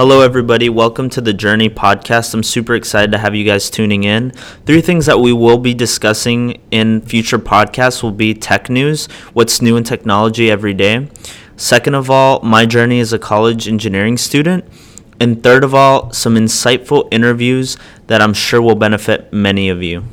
Hello, 0.00 0.22
everybody. 0.22 0.70
Welcome 0.70 1.10
to 1.10 1.20
the 1.20 1.34
Journey 1.34 1.68
podcast. 1.68 2.32
I'm 2.32 2.42
super 2.42 2.74
excited 2.74 3.12
to 3.12 3.18
have 3.18 3.34
you 3.34 3.44
guys 3.44 3.68
tuning 3.68 4.04
in. 4.04 4.30
Three 4.64 4.80
things 4.80 5.04
that 5.04 5.20
we 5.20 5.30
will 5.34 5.58
be 5.58 5.74
discussing 5.74 6.58
in 6.70 7.02
future 7.02 7.38
podcasts 7.38 8.02
will 8.02 8.10
be 8.10 8.32
tech 8.32 8.70
news, 8.70 9.08
what's 9.34 9.60
new 9.60 9.76
in 9.76 9.84
technology 9.84 10.50
every 10.50 10.72
day. 10.72 11.10
Second 11.58 11.96
of 11.96 12.08
all, 12.08 12.40
my 12.40 12.64
journey 12.64 12.98
as 12.98 13.12
a 13.12 13.18
college 13.18 13.68
engineering 13.68 14.16
student. 14.16 14.64
And 15.20 15.42
third 15.42 15.64
of 15.64 15.74
all, 15.74 16.10
some 16.14 16.34
insightful 16.34 17.06
interviews 17.10 17.76
that 18.06 18.22
I'm 18.22 18.32
sure 18.32 18.62
will 18.62 18.76
benefit 18.76 19.30
many 19.34 19.68
of 19.68 19.82
you. 19.82 20.04